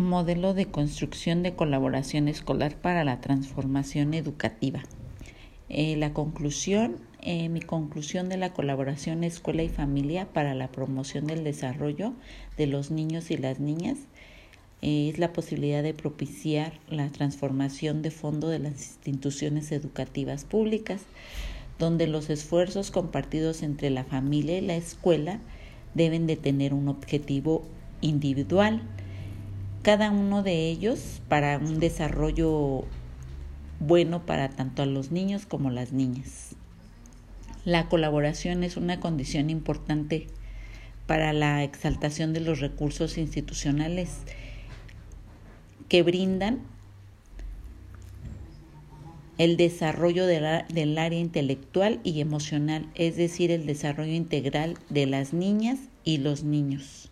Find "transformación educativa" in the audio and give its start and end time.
3.20-4.82